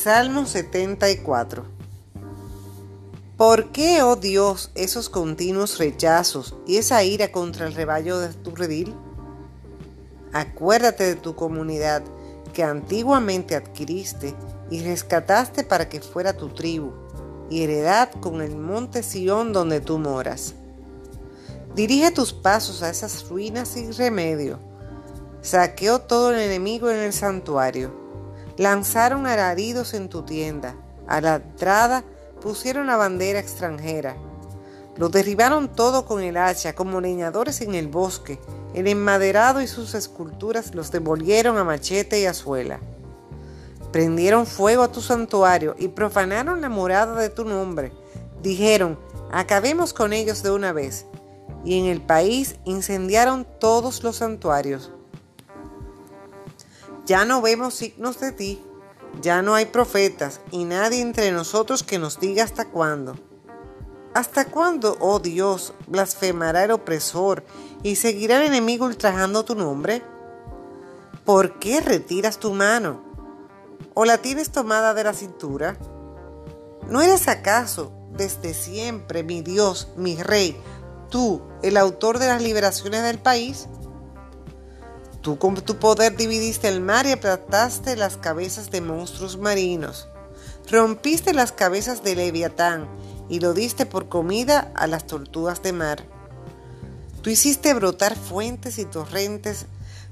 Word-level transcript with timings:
Salmo 0.00 0.46
74. 0.46 1.64
¿Por 3.36 3.72
qué, 3.72 4.00
oh 4.02 4.14
Dios, 4.14 4.70
esos 4.76 5.08
continuos 5.08 5.78
rechazos 5.78 6.54
y 6.68 6.76
esa 6.76 7.02
ira 7.02 7.32
contra 7.32 7.66
el 7.66 7.74
rebaño 7.74 8.16
de 8.20 8.32
tu 8.32 8.54
redil? 8.54 8.94
Acuérdate 10.32 11.02
de 11.02 11.16
tu 11.16 11.34
comunidad 11.34 12.04
que 12.52 12.62
antiguamente 12.62 13.56
adquiriste 13.56 14.36
y 14.70 14.84
rescataste 14.84 15.64
para 15.64 15.88
que 15.88 16.00
fuera 16.00 16.32
tu 16.32 16.50
tribu 16.50 16.92
y 17.50 17.64
heredad 17.64 18.08
con 18.20 18.40
el 18.40 18.56
monte 18.56 19.02
Sión 19.02 19.52
donde 19.52 19.80
tú 19.80 19.98
moras. 19.98 20.54
Dirige 21.74 22.12
tus 22.12 22.32
pasos 22.32 22.84
a 22.84 22.90
esas 22.90 23.28
ruinas 23.28 23.66
sin 23.66 23.92
remedio. 23.92 24.60
Saqueó 25.42 26.02
todo 26.02 26.30
el 26.30 26.38
enemigo 26.38 26.88
en 26.88 26.98
el 26.98 27.12
santuario. 27.12 28.07
Lanzaron 28.58 29.28
alaridos 29.28 29.94
en 29.94 30.08
tu 30.08 30.22
tienda. 30.22 30.74
A 31.06 31.20
la 31.20 31.36
entrada 31.36 32.02
pusieron 32.42 32.88
la 32.88 32.96
bandera 32.96 33.38
extranjera. 33.38 34.16
Lo 34.96 35.08
derribaron 35.08 35.68
todo 35.68 36.04
con 36.04 36.22
el 36.22 36.36
hacha, 36.36 36.74
como 36.74 37.00
leñadores 37.00 37.60
en 37.60 37.76
el 37.76 37.86
bosque. 37.86 38.40
El 38.74 38.88
enmaderado 38.88 39.62
y 39.62 39.68
sus 39.68 39.94
esculturas 39.94 40.74
los 40.74 40.90
devolvieron 40.90 41.56
a 41.56 41.62
machete 41.62 42.20
y 42.20 42.26
a 42.26 42.34
suela. 42.34 42.80
Prendieron 43.92 44.44
fuego 44.44 44.82
a 44.82 44.90
tu 44.90 45.02
santuario 45.02 45.76
y 45.78 45.86
profanaron 45.86 46.60
la 46.60 46.68
morada 46.68 47.14
de 47.14 47.30
tu 47.30 47.44
nombre. 47.44 47.92
Dijeron, 48.42 48.98
acabemos 49.30 49.94
con 49.94 50.12
ellos 50.12 50.42
de 50.42 50.50
una 50.50 50.72
vez. 50.72 51.06
Y 51.64 51.78
en 51.78 51.86
el 51.86 52.00
país 52.00 52.56
incendiaron 52.64 53.46
todos 53.60 54.02
los 54.02 54.16
santuarios. 54.16 54.90
Ya 57.08 57.24
no 57.24 57.40
vemos 57.40 57.72
signos 57.72 58.20
de 58.20 58.32
ti, 58.32 58.62
ya 59.22 59.40
no 59.40 59.54
hay 59.54 59.64
profetas 59.64 60.42
y 60.50 60.64
nadie 60.64 61.00
entre 61.00 61.32
nosotros 61.32 61.82
que 61.82 61.98
nos 61.98 62.20
diga 62.20 62.44
hasta 62.44 62.66
cuándo. 62.66 63.16
¿Hasta 64.12 64.44
cuándo, 64.44 64.94
oh 65.00 65.18
Dios, 65.18 65.72
blasfemará 65.86 66.64
el 66.64 66.70
opresor 66.70 67.44
y 67.82 67.96
seguirá 67.96 68.36
el 68.36 68.48
enemigo 68.48 68.84
ultrajando 68.84 69.46
tu 69.46 69.54
nombre? 69.54 70.02
¿Por 71.24 71.58
qué 71.58 71.80
retiras 71.80 72.38
tu 72.38 72.52
mano? 72.52 73.02
¿O 73.94 74.04
la 74.04 74.18
tienes 74.18 74.52
tomada 74.52 74.92
de 74.92 75.04
la 75.04 75.14
cintura? 75.14 75.78
¿No 76.90 77.00
eres 77.00 77.26
acaso 77.28 77.90
desde 78.10 78.52
siempre 78.52 79.22
mi 79.22 79.40
Dios, 79.40 79.88
mi 79.96 80.22
Rey, 80.22 80.60
tú, 81.08 81.40
el 81.62 81.78
autor 81.78 82.18
de 82.18 82.26
las 82.26 82.42
liberaciones 82.42 83.02
del 83.02 83.18
país? 83.18 83.66
Tú 85.28 85.38
con 85.38 85.56
tu 85.56 85.76
poder 85.76 86.16
dividiste 86.16 86.68
el 86.68 86.80
mar 86.80 87.04
y 87.04 87.12
aplastaste 87.12 87.96
las 87.96 88.16
cabezas 88.16 88.70
de 88.70 88.80
monstruos 88.80 89.36
marinos. 89.36 90.08
Rompiste 90.70 91.34
las 91.34 91.52
cabezas 91.52 92.02
de 92.02 92.16
Leviatán 92.16 92.88
y 93.28 93.40
lo 93.40 93.52
diste 93.52 93.84
por 93.84 94.08
comida 94.08 94.72
a 94.74 94.86
las 94.86 95.06
tortugas 95.06 95.62
de 95.62 95.74
mar. 95.74 96.02
Tú 97.20 97.28
hiciste 97.28 97.74
brotar 97.74 98.16
fuentes 98.16 98.78
y 98.78 98.86
torrentes, 98.86 99.66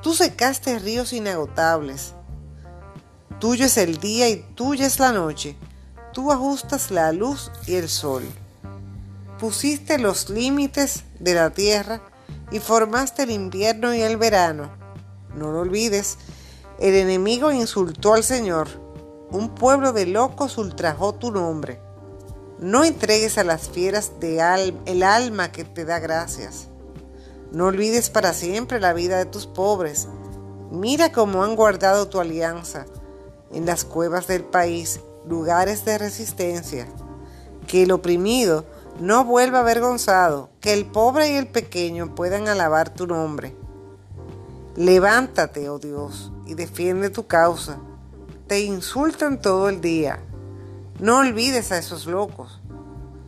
tú 0.00 0.14
secaste 0.14 0.78
ríos 0.78 1.12
inagotables. 1.12 2.12
Tuyo 3.40 3.66
es 3.66 3.78
el 3.78 3.98
día 3.98 4.28
y 4.28 4.36
tuya 4.54 4.86
es 4.86 5.00
la 5.00 5.10
noche, 5.10 5.56
tú 6.12 6.30
ajustas 6.30 6.92
la 6.92 7.10
luz 7.10 7.50
y 7.66 7.74
el 7.74 7.88
sol. 7.88 8.22
Pusiste 9.40 9.98
los 9.98 10.30
límites 10.30 11.02
de 11.18 11.34
la 11.34 11.50
tierra 11.50 12.00
y 12.52 12.60
formaste 12.60 13.24
el 13.24 13.32
invierno 13.32 13.92
y 13.92 14.02
el 14.02 14.16
verano 14.16 14.78
no 15.34 15.52
lo 15.52 15.60
olvides, 15.60 16.18
el 16.78 16.94
enemigo 16.94 17.52
insultó 17.52 18.14
al 18.14 18.24
Señor. 18.24 18.68
Un 19.30 19.54
pueblo 19.54 19.92
de 19.92 20.06
locos 20.06 20.58
ultrajó 20.58 21.14
tu 21.14 21.30
nombre. 21.30 21.80
No 22.58 22.84
entregues 22.84 23.38
a 23.38 23.44
las 23.44 23.68
fieras 23.68 24.12
de 24.20 24.40
el 24.86 25.02
alma 25.02 25.52
que 25.52 25.64
te 25.64 25.84
da 25.84 25.98
gracias. 25.98 26.68
No 27.52 27.66
olvides 27.66 28.10
para 28.10 28.32
siempre 28.32 28.80
la 28.80 28.92
vida 28.92 29.18
de 29.18 29.26
tus 29.26 29.46
pobres. 29.46 30.08
Mira 30.70 31.12
cómo 31.12 31.42
han 31.42 31.56
guardado 31.56 32.08
tu 32.08 32.20
alianza 32.20 32.86
en 33.52 33.66
las 33.66 33.84
cuevas 33.84 34.26
del 34.26 34.44
país, 34.44 35.00
lugares 35.26 35.84
de 35.84 35.98
resistencia. 35.98 36.86
Que 37.66 37.82
el 37.84 37.92
oprimido 37.92 38.64
no 39.00 39.24
vuelva 39.24 39.60
avergonzado, 39.60 40.50
que 40.60 40.72
el 40.72 40.86
pobre 40.86 41.32
y 41.32 41.36
el 41.36 41.48
pequeño 41.48 42.14
puedan 42.14 42.48
alabar 42.48 42.92
tu 42.92 43.06
nombre. 43.06 43.56
Levántate, 44.76 45.68
oh 45.68 45.78
Dios, 45.78 46.32
y 46.46 46.54
defiende 46.54 47.10
tu 47.10 47.26
causa. 47.26 47.78
Te 48.46 48.60
insultan 48.60 49.40
todo 49.40 49.68
el 49.68 49.80
día. 49.80 50.20
No 51.00 51.18
olvides 51.18 51.72
a 51.72 51.78
esos 51.78 52.06
locos. 52.06 52.60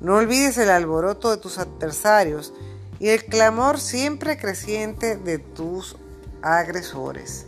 No 0.00 0.16
olvides 0.16 0.58
el 0.58 0.70
alboroto 0.70 1.30
de 1.30 1.38
tus 1.38 1.58
adversarios 1.58 2.52
y 3.00 3.08
el 3.08 3.24
clamor 3.24 3.80
siempre 3.80 4.38
creciente 4.38 5.16
de 5.16 5.38
tus 5.38 5.96
agresores. 6.42 7.46